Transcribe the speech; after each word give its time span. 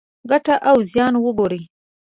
ګټه 0.29 0.55
او 0.69 0.75
زیان 0.91 1.13
وګورئ. 1.19 1.61